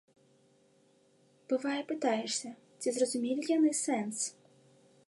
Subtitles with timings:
[1.53, 4.19] Бывае, пытаешся, ці зразумелі яны сэнс.